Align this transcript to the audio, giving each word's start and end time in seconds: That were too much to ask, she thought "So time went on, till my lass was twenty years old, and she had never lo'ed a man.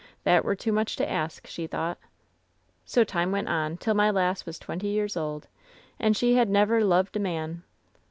That 0.23 0.43
were 0.43 0.55
too 0.55 0.71
much 0.71 0.95
to 0.95 1.07
ask, 1.07 1.45
she 1.45 1.67
thought 1.67 1.99
"So 2.85 3.03
time 3.03 3.31
went 3.31 3.47
on, 3.47 3.77
till 3.77 3.93
my 3.93 4.09
lass 4.09 4.47
was 4.47 4.57
twenty 4.57 4.87
years 4.87 5.15
old, 5.15 5.47
and 5.99 6.17
she 6.17 6.33
had 6.33 6.49
never 6.49 6.83
lo'ed 6.83 7.15
a 7.15 7.19
man. 7.19 7.61